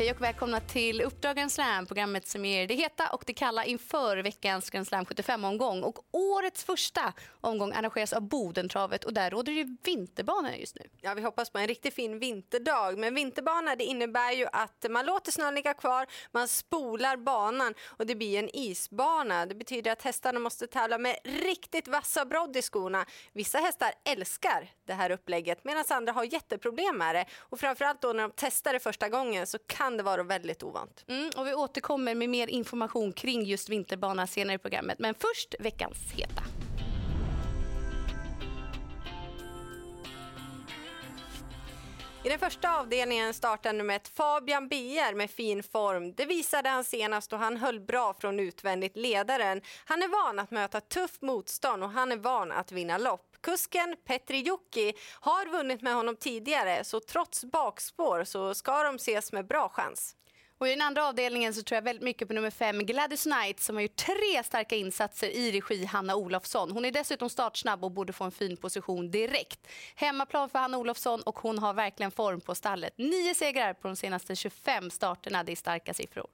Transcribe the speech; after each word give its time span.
Hej 0.00 0.10
och 0.10 0.20
välkomna 0.20 0.60
till 0.60 1.00
Uppdrag 1.00 1.36
Grand 1.36 1.52
Slam, 1.52 1.86
programmet 1.86 2.28
som 2.28 2.44
ger 2.44 2.66
det 2.66 2.74
heta 2.74 3.08
och 3.08 3.24
det 3.26 3.34
kalla 3.34 3.64
inför 3.64 4.16
veckans 4.16 4.70
Grand 4.70 4.86
Slam 4.86 5.04
75-omgång. 5.04 5.82
Och 5.82 5.98
årets 6.10 6.64
första 6.64 7.12
omgång 7.40 7.72
arrangeras 7.72 8.12
av 8.12 8.22
Bodentravet 8.22 9.04
och 9.04 9.14
där 9.14 9.30
råder 9.30 9.52
det 9.52 9.76
vinterbana 9.84 10.56
just 10.56 10.74
nu. 10.74 10.82
Ja, 11.00 11.14
vi 11.14 11.22
hoppas 11.22 11.50
på 11.50 11.58
en 11.58 11.66
riktigt 11.66 11.94
fin 11.94 12.18
vinterdag. 12.18 12.98
Men 12.98 13.14
vinterbana 13.14 13.76
det 13.76 13.84
innebär 13.84 14.32
ju 14.32 14.46
att 14.52 14.86
man 14.90 15.06
låter 15.06 15.32
snön 15.32 15.54
ligga 15.54 15.74
kvar, 15.74 16.06
man 16.32 16.48
spolar 16.48 17.16
banan 17.16 17.74
och 17.86 18.06
det 18.06 18.14
blir 18.14 18.38
en 18.38 18.56
isbana. 18.56 19.46
Det 19.46 19.54
betyder 19.54 19.92
att 19.92 20.02
hästarna 20.02 20.38
måste 20.38 20.66
tävla 20.66 20.98
med 20.98 21.16
riktigt 21.24 21.88
vassa 21.88 22.24
brodd 22.24 22.56
i 22.56 22.62
skorna. 22.62 23.06
Vissa 23.32 23.58
hästar 23.58 23.92
älskar 24.04 24.70
det 24.86 24.94
här 24.94 25.10
upplägget 25.10 25.64
medan 25.64 25.84
andra 25.88 26.12
har 26.12 26.24
jätteproblem 26.24 26.98
med 26.98 27.14
det. 27.14 27.24
Och 27.38 27.60
framförallt 27.60 28.00
då 28.00 28.12
när 28.12 28.22
de 28.22 28.32
testar 28.36 28.72
det 28.72 28.80
första 28.80 29.08
gången 29.08 29.46
så 29.46 29.58
kan 29.58 29.89
det 29.96 30.02
vara 30.02 30.22
väldigt 30.22 30.62
ovant. 30.62 31.04
Mm, 31.08 31.30
och 31.36 31.46
vi 31.46 31.54
återkommer 31.54 32.14
med 32.14 32.28
mer 32.28 32.46
information 32.46 33.12
kring 33.12 33.44
just 33.44 33.68
vinterbana 33.68 34.26
senare 34.26 34.54
i 34.54 34.58
programmet. 34.58 34.98
Men 34.98 35.14
först 35.14 35.54
veckans 35.58 35.98
heta. 36.12 36.42
I 42.24 42.28
den 42.28 42.38
första 42.38 42.78
avdelningen 42.78 43.34
startar 43.34 43.72
nummer 43.72 43.96
ett 43.96 44.08
Fabian 44.08 44.68
Bier 44.68 45.14
med 45.14 45.30
fin 45.30 45.62
form. 45.62 46.14
Det 46.14 46.24
visade 46.24 46.68
han 46.68 46.84
senast 46.84 47.32
och 47.32 47.38
han 47.38 47.56
höll 47.56 47.80
bra 47.80 48.14
från 48.20 48.40
utvändigt 48.40 48.96
ledaren. 48.96 49.60
Han 49.84 50.02
är 50.02 50.08
van 50.08 50.38
att 50.38 50.50
möta 50.50 50.80
tufft 50.80 51.22
motstånd 51.22 51.82
och 51.82 51.90
han 51.90 52.12
är 52.12 52.16
van 52.16 52.52
att 52.52 52.72
vinna 52.72 52.98
lopp. 52.98 53.29
Kusken 53.42 53.96
Petri 54.06 54.36
Jukki 54.36 54.92
har 55.20 55.46
vunnit 55.46 55.82
med 55.82 55.94
honom 55.94 56.16
tidigare 56.16 56.84
så 56.84 57.00
trots 57.00 57.44
bakspår 57.44 58.24
så 58.24 58.54
ska 58.54 58.82
de 58.82 58.96
ses 58.96 59.32
med 59.32 59.46
bra 59.46 59.68
chans. 59.68 60.16
Och 60.60 60.68
I 60.68 60.70
den 60.70 60.82
andra 60.82 61.08
avdelningen 61.08 61.54
så 61.54 61.62
tror 61.62 61.76
jag 61.76 61.82
väldigt 61.82 62.04
mycket 62.04 62.28
på 62.28 62.34
nummer 62.34 62.50
fem 62.50 62.78
Gladys 62.78 63.22
Knight 63.22 63.60
som 63.60 63.76
har 63.76 63.82
gjort 63.82 63.96
tre 63.96 64.42
starka 64.44 64.76
insatser 64.76 65.28
i 65.28 65.52
regi 65.52 65.84
Hanna 65.84 66.16
Olofsson. 66.16 66.70
Hon 66.70 66.84
är 66.84 66.90
dessutom 66.90 67.28
startsnabb 67.30 67.84
och 67.84 67.90
borde 67.90 68.12
få 68.12 68.24
en 68.24 68.30
fin 68.30 68.56
position 68.56 69.10
direkt. 69.10 69.66
Hemmaplan 69.94 70.48
för 70.48 70.58
Hanna 70.58 70.78
Olofsson 70.78 71.22
och 71.22 71.38
hon 71.38 71.58
har 71.58 71.74
verkligen 71.74 72.10
form 72.10 72.40
på 72.40 72.54
stallet. 72.54 72.98
Nio 72.98 73.34
segrar 73.34 73.74
på 73.74 73.88
de 73.88 73.96
senaste 73.96 74.36
25 74.36 74.90
starterna, 74.90 75.44
det 75.44 75.52
är 75.52 75.56
starka 75.56 75.94
siffror. 75.94 76.26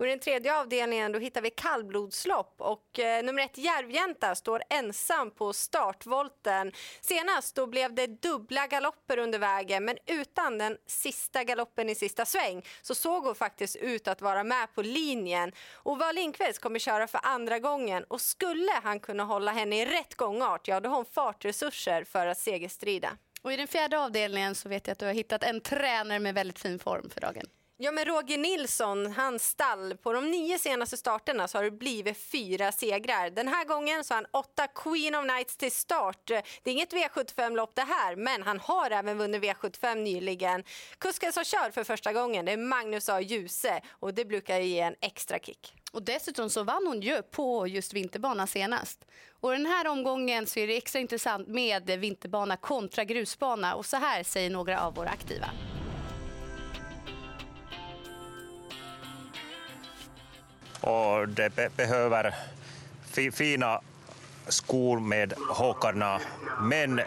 Och 0.00 0.06
I 0.06 0.10
den 0.10 0.18
tredje 0.18 0.56
avdelningen 0.56 1.12
då 1.12 1.18
hittar 1.18 1.40
vi 1.40 1.50
kallblodslopp 1.50 2.54
och 2.58 2.98
eh, 2.98 3.22
nummer 3.22 3.42
ett 3.42 3.58
Järvjänta 3.58 4.34
står 4.34 4.62
ensam 4.70 5.30
på 5.30 5.52
startvolten. 5.52 6.72
Senast 7.00 7.54
då 7.54 7.66
blev 7.66 7.94
det 7.94 8.06
dubbla 8.06 8.66
galopper 8.66 9.18
under 9.18 9.38
vägen 9.38 9.84
men 9.84 9.98
utan 10.06 10.58
den 10.58 10.78
sista 10.86 11.44
galoppen 11.44 11.88
i 11.88 11.94
sista 11.94 12.24
sväng 12.24 12.62
så 12.82 12.94
såg 12.94 13.24
hon 13.24 13.34
faktiskt 13.34 13.76
ut 13.76 14.08
att 14.08 14.22
vara 14.22 14.44
med 14.44 14.74
på 14.74 14.82
linjen. 14.82 15.52
Och 15.72 16.14
Lindqvist 16.14 16.58
kommer 16.58 16.78
köra 16.78 17.06
för 17.06 17.20
andra 17.22 17.58
gången 17.58 18.04
och 18.04 18.20
skulle 18.20 18.72
han 18.82 19.00
kunna 19.00 19.24
hålla 19.24 19.52
henne 19.52 19.82
i 19.82 19.86
rätt 19.86 20.14
gångart, 20.14 20.68
ja 20.68 20.80
då 20.80 20.88
har 20.88 20.96
hon 20.96 21.04
fartresurser 21.04 22.04
för 22.04 22.26
att 22.26 22.38
segerstrida. 22.38 23.16
Och 23.42 23.52
I 23.52 23.56
den 23.56 23.68
fjärde 23.68 24.00
avdelningen 24.00 24.54
så 24.54 24.68
vet 24.68 24.86
jag 24.86 24.92
att 24.92 24.98
du 24.98 25.06
har 25.06 25.12
hittat 25.12 25.42
en 25.42 25.60
tränare 25.60 26.18
med 26.18 26.34
väldigt 26.34 26.58
fin 26.58 26.78
form 26.78 27.10
för 27.10 27.20
dagen. 27.20 27.46
Ja, 27.82 27.92
men 27.92 28.04
Roger 28.04 28.38
Nilsson, 28.38 29.12
hans 29.12 29.44
stall. 29.48 29.96
På 29.96 30.12
de 30.12 30.30
nio 30.30 30.58
senaste 30.58 30.96
starterna 30.96 31.48
så 31.48 31.58
har 31.58 31.64
det 31.64 31.70
blivit 31.70 32.18
fyra 32.18 32.72
segrar. 32.72 33.30
Den 33.30 33.48
här 33.48 33.64
gången 33.64 34.04
så 34.04 34.14
har 34.14 34.16
han 34.16 34.26
åtta 34.30 34.66
Queen 34.66 35.14
of 35.14 35.24
Nights 35.24 35.56
till 35.56 35.72
start. 35.72 36.26
Det 36.26 36.70
är 36.70 36.72
inget 36.72 36.92
V75-lopp 36.92 37.74
det 37.74 37.82
här, 37.82 38.16
men 38.16 38.42
han 38.42 38.60
har 38.60 38.90
även 38.90 39.18
vunnit 39.18 39.42
V75 39.42 39.94
nyligen. 39.94 40.64
Kusken 40.98 41.32
som 41.32 41.44
kör 41.44 41.70
för 41.70 41.84
första 41.84 42.12
gången 42.12 42.44
det 42.44 42.52
är 42.52 42.56
Magnus 42.56 43.08
A. 43.08 43.20
Djuse 43.20 43.80
och 43.90 44.14
det 44.14 44.24
brukar 44.24 44.58
ge 44.58 44.80
en 44.80 44.94
extra 45.00 45.38
kick. 45.38 45.74
Och 45.92 46.02
dessutom 46.02 46.50
så 46.50 46.62
vann 46.62 46.86
hon 46.86 47.00
ju 47.00 47.22
på 47.22 47.66
just 47.66 47.92
vinterbana 47.92 48.46
senast. 48.46 49.04
Och 49.40 49.50
den 49.50 49.66
här 49.66 49.86
omgången 49.86 50.46
så 50.46 50.60
är 50.60 50.66
det 50.66 50.76
extra 50.76 51.00
intressant 51.00 51.48
med 51.48 51.90
vinterbana 51.90 52.56
kontra 52.56 53.04
grusbana 53.04 53.74
och 53.74 53.86
så 53.86 53.96
här 53.96 54.22
säger 54.22 54.50
några 54.50 54.80
av 54.80 54.94
våra 54.94 55.08
aktiva. 55.08 55.50
Och 60.80 61.28
det 61.28 61.56
be 61.56 61.68
behöver 61.76 62.34
fi 63.10 63.30
fina 63.30 63.80
skor 64.48 65.00
med 65.00 65.34
håkarna. 65.48 66.20
Men 66.60 67.00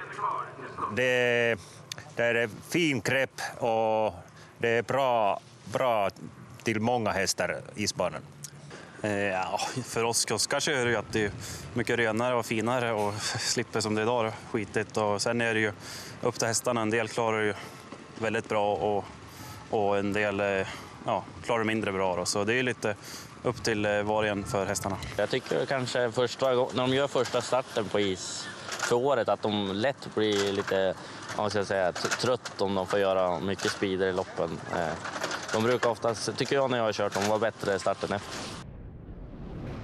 det, 0.96 1.56
det 2.16 2.24
är 2.24 2.50
fin 2.70 3.02
grepp 3.02 3.42
och 3.58 4.14
det 4.58 4.70
är 4.70 4.82
bra, 4.82 5.40
bra 5.74 6.10
till 6.64 6.80
många 6.80 7.12
hästar 7.12 7.62
isbanan. 7.76 8.22
Eh, 9.02 9.12
ja, 9.12 9.60
för 9.86 10.04
oss 10.04 10.26
kuskar 10.26 10.70
är 10.70 10.86
det 10.86 10.92
ju 10.92 10.98
att 10.98 11.12
det 11.12 11.26
är 11.26 11.32
mycket 11.74 12.00
renare 12.00 12.36
och 12.36 12.46
finare 12.46 12.92
och 12.92 13.14
slipper 13.22 13.82
som 13.82 13.96
det 13.96 14.02
är 14.02 14.04
idag 14.04 14.32
skitigt. 14.52 14.98
Och 14.98 15.22
sen 15.22 15.42
är 15.42 15.54
det 15.54 15.60
ju 15.60 15.72
upp 16.22 16.40
till 16.40 16.48
hästarna. 16.48 16.82
En 16.82 16.90
del 16.90 17.08
klarar 17.08 17.42
ju 17.42 17.54
väldigt 18.20 18.50
bra 18.50 18.76
och, 18.76 19.06
och 19.70 19.98
en 19.98 20.14
del 20.14 20.40
eh, 20.40 20.68
ja, 21.06 21.24
klarar 21.44 21.64
mindre 21.64 21.92
bra. 21.92 22.16
Då. 22.16 22.26
Så 22.26 22.44
det 22.44 22.54
är 22.54 22.64
lite 22.64 22.96
upp 23.44 23.64
till 23.64 23.86
eh, 23.86 24.04
vargen 24.04 24.44
för 24.44 24.66
hästarna. 24.66 24.98
Jag 25.18 25.30
tycker 25.30 25.66
kanske 25.66 26.12
första, 26.12 26.54
när 26.54 26.88
de 26.88 26.94
gör 26.94 27.08
första 27.08 27.42
starten 27.42 27.86
på 27.86 28.00
is 28.00 28.48
för 28.68 28.96
året 28.96 29.30
att 29.30 29.42
de 29.42 29.72
lätt 29.74 30.16
blir 30.16 30.54
lite 30.54 30.94
vad 31.38 31.52
ska 31.52 31.60
jag 31.60 31.68
säga, 31.68 31.92
trött 31.92 32.62
om 32.62 32.76
de 32.76 32.88
får 32.88 33.00
göra 33.00 33.40
mycket 33.40 33.72
speeder 33.72 34.08
i 34.08 34.14
loppen. 34.14 34.60
Eh, 34.76 34.94
de 35.54 35.64
brukar 35.64 35.90
oftast, 35.90 36.38
tycker 36.38 36.56
jag 36.56 36.72
när 36.72 36.78
jag 36.78 36.86
har 36.86 36.94
kört 36.94 37.14
dem, 37.14 37.28
vara 37.30 37.40
bättre 37.40 37.80
starten 37.80 38.14
efter. 38.14 38.63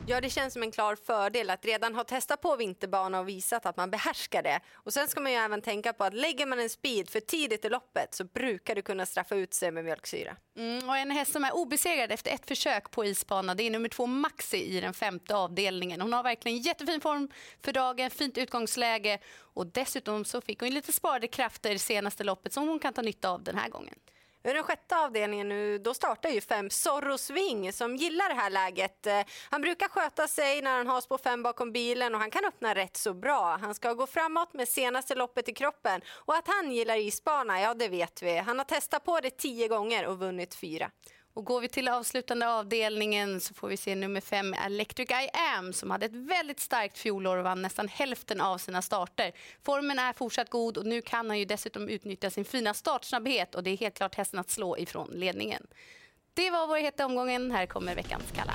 Ja, 0.10 0.22
det 0.22 0.30
känns 0.30 0.54
som 0.54 0.64
en 0.64 0.72
klar 0.72 0.96
fördel 0.96 1.50
att 1.50 1.66
redan 1.66 1.96
ha 1.96 2.04
testat 2.04 2.42
på 2.42 2.56
vinterbana 2.56 3.20
och 3.20 3.30
visat 3.30 3.66
att 3.66 3.78
man 3.78 3.92
behärskar 3.92 4.44
det. 4.44 4.60
Och 4.74 4.94
sen 4.94 5.08
ska 5.08 5.22
man 5.22 5.32
ju 5.32 5.38
även 5.38 5.62
tänka 5.62 5.94
på 5.94 6.04
att 6.04 6.14
lägger 6.14 6.46
man 6.46 6.60
en 6.60 6.70
speed 6.70 7.10
för 7.10 7.20
tidigt 7.20 7.66
i 7.66 7.70
loppet 7.70 8.14
så 8.14 8.24
brukar 8.24 8.76
du 8.76 8.82
kunna 8.82 9.06
straffa 9.06 9.36
ut 9.36 9.54
sig 9.54 9.72
med 9.72 9.86
mjölksyra. 9.86 10.36
Mm, 10.58 10.90
och 10.90 10.98
en 10.98 11.12
häst 11.12 11.32
som 11.32 11.44
är 11.44 11.56
obesegrad 11.56 12.12
efter 12.12 12.32
ett 12.32 12.46
försök 12.48 12.92
på 12.92 13.06
isbana 13.06 13.56
det 13.56 13.64
är 13.64 13.72
nummer 13.72 13.90
två 13.90 14.06
Maxi 14.06 14.58
i 14.58 14.82
den 14.82 14.94
femte 14.94 15.36
avdelningen. 15.36 16.02
Hon 16.02 16.14
har 16.14 16.24
verkligen 16.24 16.58
jättefin 16.58 17.02
form 17.02 17.30
för 17.62 17.74
dagen, 17.74 18.10
fint 18.10 18.38
utgångsläge 18.38 19.20
och 19.38 19.68
dessutom 19.68 20.26
så 20.26 20.42
fick 20.42 20.60
hon 20.60 20.70
lite 20.70 20.94
sparade 20.94 21.28
krafter 21.28 21.72
i 21.72 21.80
senaste 21.80 22.24
loppet 22.24 22.54
som 22.54 22.68
hon 22.68 22.80
kan 22.80 22.94
ta 22.94 23.02
nytta 23.02 23.30
av 23.30 23.44
den 23.44 23.58
här 23.58 23.70
gången. 23.70 23.96
I 24.44 24.54
den 24.54 24.64
sjätte 24.64 24.98
avdelningen 24.98 25.50
nu, 25.50 25.78
då 25.78 25.94
startar 25.94 26.30
ju 26.30 26.42
fem 26.42 26.70
Zorro 26.70 27.18
Swing 27.18 27.74
som 27.74 27.96
gillar 27.96 28.30
det 28.30 28.36
här 28.36 28.50
läget. 28.50 29.08
Eh, 29.08 29.22
han 29.50 29.62
brukar 29.62 29.88
sköta 29.88 30.28
sig 30.28 30.62
när 30.62 30.78
han 30.78 30.88
har 30.88 31.02
spår 31.02 31.18
fem 31.18 31.44
bakom 31.44 31.72
bilen 31.72 32.16
och 32.16 32.22
han 32.22 32.32
kan 32.32 32.46
öppna 32.46 32.76
rätt 32.76 32.98
så 32.98 33.14
bra. 33.14 33.58
Han 33.62 33.76
ska 33.76 33.94
gå 33.94 34.08
framåt 34.08 34.54
med 34.54 34.68
senaste 34.68 35.16
loppet 35.16 35.50
i 35.50 35.54
kroppen 35.54 36.02
och 36.10 36.36
att 36.36 36.48
han 36.48 36.72
gillar 36.72 36.98
isbana, 36.98 37.62
ja 37.62 37.74
det 37.74 37.88
vet 37.88 38.24
vi. 38.24 38.38
Han 38.38 38.58
har 38.58 38.66
testat 38.66 39.06
på 39.06 39.20
det 39.20 39.38
tio 39.38 39.68
gånger 39.68 40.06
och 40.06 40.20
vunnit 40.20 40.56
fyra. 40.56 40.92
Och 41.34 41.46
går 41.46 41.62
vi 41.62 41.70
till 41.70 41.88
avslutande 41.88 42.50
avdelningen 42.50 43.42
så 43.42 43.54
får 43.54 43.68
vi 43.68 43.78
se 43.78 43.96
nummer 43.96 44.22
fem 44.22 44.54
Electric 44.54 45.10
I 45.12 45.30
Am 45.58 45.74
som 45.74 45.92
hade 45.92 46.06
ett 46.06 46.16
väldigt 46.16 46.60
starkt 46.60 46.98
fjolår 46.98 47.38
och 47.38 47.44
vann 47.44 47.62
nästan 47.62 47.88
hälften 47.88 48.42
av 48.42 48.58
sina 48.58 48.82
starter. 48.82 49.32
Formen 49.64 50.00
är 50.00 50.14
fortsatt 50.14 50.50
god 50.50 50.78
och 50.78 50.86
nu 50.86 51.02
kan 51.02 51.30
han 51.30 51.40
ju 51.40 51.46
dessutom 51.46 51.90
utnyttja 51.90 52.30
sin 52.30 52.46
fina 52.46 52.74
startsnabbhet 52.74 53.56
och 53.56 53.64
det 53.64 53.70
är 53.70 53.78
helt 53.78 53.96
klart 53.96 54.16
hästen 54.16 54.40
att 54.40 54.50
slå 54.50 54.78
ifrån 54.78 55.10
ledningen. 55.14 55.68
Det 56.34 56.52
var 56.52 56.68
vår 56.68 56.78
heta 56.78 57.06
omgången. 57.06 57.52
Här 57.52 57.66
kommer 57.66 57.96
veckans 57.96 58.32
kalla. 58.36 58.54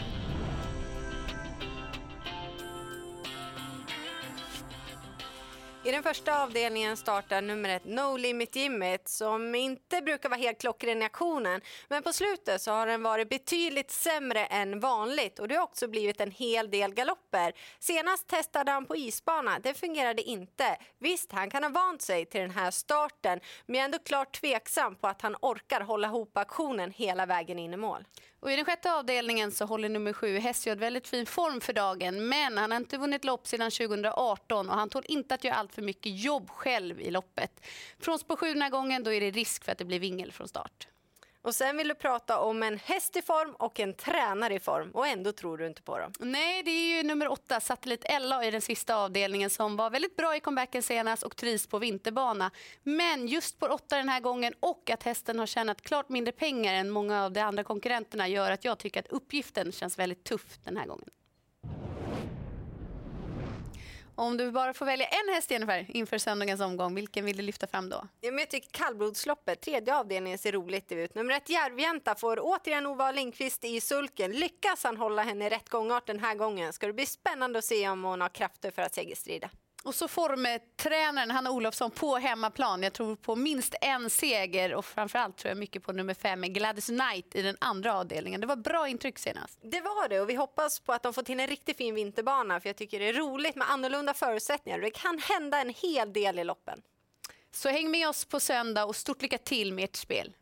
I 5.87 5.91
den 5.91 6.03
första 6.03 6.43
avdelningen 6.43 6.97
startar 6.97 7.43
numret 7.43 7.85
No 7.85 8.17
Limit 8.17 8.57
Jimmit 8.57 9.09
som 9.09 9.55
inte 9.55 10.01
brukar 10.03 10.29
vara 10.29 10.41
helt 10.41 10.61
klockren 10.61 11.03
i 11.03 11.05
aktionen. 11.05 11.61
Men 11.89 12.03
på 12.03 12.13
slutet 12.13 12.63
så 12.63 12.71
har 12.71 12.87
den 12.87 13.03
varit 13.03 13.29
betydligt 13.29 13.91
sämre 13.91 14.47
än 14.47 14.81
vanligt 14.81 15.39
och 15.39 15.49
det 15.49 15.55
har 15.55 15.63
också 15.63 15.89
blivit 15.89 16.21
en 16.21 16.31
hel 16.31 16.71
del 16.71 16.95
galopper. 16.95 17.53
Senast 17.79 18.27
testade 18.27 18.71
han 18.71 18.87
på 18.87 18.97
isbana, 18.97 19.59
det 19.59 19.75
fungerade 19.75 20.23
inte. 20.23 20.77
Visst, 20.99 21.33
han 21.33 21.51
kan 21.51 21.63
ha 21.63 21.71
vant 21.71 22.03
sig 22.03 22.27
till 22.27 22.41
den 22.41 22.51
här 22.51 22.71
starten 22.71 23.41
men 23.67 23.75
jag 23.75 23.81
är 23.81 23.85
ändå 23.85 23.99
klart 23.99 24.41
tveksam 24.41 24.95
på 24.95 25.07
att 25.07 25.23
han 25.23 25.37
orkar 25.41 25.81
hålla 25.81 26.09
ihop 26.09 26.37
aktionen 26.37 26.91
hela 26.91 27.27
vägen 27.27 27.59
in 27.59 27.75
i 27.75 27.77
mål. 27.77 28.05
Och 28.45 28.53
I 28.53 28.57
den 28.57 28.65
sjätte 28.65 28.93
avdelningen 28.93 29.53
så 29.53 29.65
håller 29.65 29.89
nummer 29.89 30.13
sju 30.13 30.39
Hesiod 30.39 30.79
väldigt 30.79 31.09
fin 31.09 31.27
form 31.27 31.61
för 31.61 31.73
dagen 31.73 32.29
men 32.29 32.59
han 32.59 32.71
har 32.71 32.77
inte 32.77 32.99
vunnit 32.99 33.25
lopp 33.25 33.47
sedan 33.47 33.71
2018 33.71 34.69
och 34.71 34.75
han 34.75 34.89
tål 34.89 35.03
inte 35.09 35.35
att 35.35 35.45
göra 35.45 35.55
allt 35.55 35.75
för 35.75 35.83
mycket 35.83 36.21
jobb 36.21 36.51
själv 36.51 37.01
i 37.01 37.11
loppet. 37.11 37.67
Från 37.99 38.19
spår 38.19 38.37
7 38.37 38.53
den 38.53 38.63
här 38.63 38.71
gången 38.71 39.05
då 39.05 39.13
är 39.13 39.21
det 39.21 39.31
risk 39.31 39.65
för 39.65 39.73
att 39.73 39.79
det 39.79 39.85
blir 39.85 39.99
vingel 39.99 40.33
från 40.33 40.49
start. 40.49 40.89
Och 41.45 41.55
sen 41.55 41.77
vill 41.77 41.89
du 41.89 41.95
prata 41.95 42.39
om 42.41 42.63
en 42.63 42.79
häst 42.79 43.17
i 43.17 43.23
form 43.23 43.55
och 43.59 43.81
en 43.81 43.95
tränare 43.95 44.55
i 44.55 44.61
form 44.61 44.91
och 44.91 45.07
ändå 45.07 45.33
tror 45.33 45.59
du 45.59 45.67
inte 45.67 45.83
på 45.83 45.99
dem. 45.99 46.13
Nej, 46.19 46.63
det 46.63 46.71
är 46.71 46.97
ju 46.97 47.03
nummer 47.03 47.29
åtta, 47.29 47.61
Satellit 47.61 48.05
Ella 48.05 48.45
i 48.45 48.51
den 48.51 48.61
sista 48.61 48.97
avdelningen 48.97 49.51
som 49.51 49.77
var 49.77 49.91
väldigt 49.91 50.17
bra 50.17 50.37
i 50.37 50.41
comebacken 50.41 50.83
senast 50.83 51.23
och 51.23 51.37
trivs 51.37 51.67
på 51.67 51.79
vinterbana. 51.79 52.51
Men 52.83 53.29
just 53.29 53.59
på 53.59 53.67
åtta 53.67 53.97
den 53.97 54.09
här 54.09 54.21
gången 54.21 54.55
och 54.61 54.91
att 54.91 55.03
hästen 55.03 55.39
har 55.39 55.47
tjänat 55.47 55.83
klart 55.83 56.09
mindre 56.09 56.33
pengar 56.33 56.75
än 56.75 56.91
många 56.91 57.25
av 57.25 57.33
de 57.33 57.41
andra 57.41 57.65
konkurrenterna 57.65 58.29
gör 58.29 58.51
att 58.51 58.65
jag 58.65 58.79
tycker 58.79 59.01
att 59.01 59.09
uppgiften 59.09 59.73
känns 59.73 59.99
väldigt 59.99 60.25
tuff 60.25 60.59
den 60.65 60.77
här 60.77 60.87
gången. 60.87 61.09
Om 64.17 64.37
du 64.37 64.51
bara 64.51 64.75
får 64.75 64.87
välja 64.87 65.07
en 65.07 65.35
häst 65.35 65.51
Jennifer 65.51 65.87
inför 65.89 66.19
söndagens 66.19 66.61
omgång, 66.61 66.95
vilken 66.95 67.25
vill 67.25 67.37
du 67.37 67.43
lyfta 67.43 67.67
fram 67.67 67.89
då? 67.89 68.09
Ja, 68.21 68.31
men 68.31 68.39
jag 68.39 68.51
tycker 68.51 68.71
kallblodsloppet, 68.71 69.61
tredje 69.61 69.97
avdelningen, 69.97 70.39
ser 70.39 70.53
roligt 70.53 70.93
ut. 70.93 71.15
Nummer 71.15 71.35
ett 71.35 71.51
Järvjänta 71.51 72.15
får 72.15 72.39
återigen 72.41 72.87
Ova 72.87 73.13
Lindqvist 73.13 73.65
i 73.65 73.81
sulken. 73.81 74.33
Lyckas 74.33 74.85
han 74.85 74.97
hålla 74.97 75.23
henne 75.23 75.47
i 75.47 75.51
rätt 75.51 75.69
gångart 75.69 76.07
den 76.07 76.21
här 76.21 76.35
gången 76.35 76.73
ska 76.73 76.87
det 76.87 76.93
bli 76.93 77.07
spännande 77.07 77.59
att 77.59 77.65
se 77.65 77.89
om 77.89 78.05
hon 78.05 78.21
har 78.21 78.29
krafter 78.29 78.71
för 78.71 78.83
att 78.83 78.95
segerstrida. 78.95 79.51
Och 79.85 79.95
så 79.95 80.09
formtränaren 80.09 81.31
Hanna 81.31 81.51
Olofsson 81.51 81.91
på 81.91 82.17
hemmaplan. 82.17 82.83
Jag 82.83 82.93
tror 82.93 83.17
på 83.17 83.37
minst 83.37 83.75
en 83.81 84.11
seger 84.11 84.75
och 84.75 84.85
framförallt 84.85 85.37
tror 85.37 85.49
jag 85.49 85.59
mycket 85.59 85.83
på 85.83 85.93
nummer 85.93 86.15
fem 86.15 86.43
Gladys 86.43 86.87
Knight 86.87 87.35
i 87.35 87.43
den 87.43 87.57
andra 87.61 87.99
avdelningen. 87.99 88.41
Det 88.41 88.47
var 88.47 88.57
bra 88.57 88.89
intryck 88.89 89.19
senast. 89.19 89.59
Det 89.63 89.81
var 89.81 90.09
det 90.09 90.21
och 90.21 90.31
vi 90.31 90.35
hoppas 90.35 90.81
på 90.81 90.93
att 90.93 91.03
de 91.03 91.15
får 91.15 91.23
till 91.23 91.41
en 91.41 91.47
riktigt 91.47 91.77
fin 91.77 91.95
vinterbana 91.95 92.61
för 92.61 92.69
jag 92.69 92.77
tycker 92.77 93.01
det 93.01 93.09
är 93.09 93.13
roligt 93.13 93.57
med 93.57 93.71
annorlunda 93.71 94.15
förutsättningar 94.15 94.79
det 94.79 94.91
kan 94.91 95.19
hända 95.19 95.61
en 95.61 95.71
hel 95.71 96.13
del 96.13 96.39
i 96.39 96.45
loppen. 96.45 96.83
Så 97.53 97.69
häng 97.69 97.91
med 97.91 98.09
oss 98.09 98.25
på 98.25 98.41
söndag 98.41 98.85
och 98.85 98.97
stort 98.97 99.23
lycka 99.23 99.39
till 99.39 99.73
med 99.73 99.85
ert 99.85 99.97
spel. 99.97 100.33